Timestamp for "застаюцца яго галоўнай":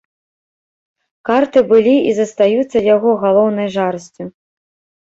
2.21-3.67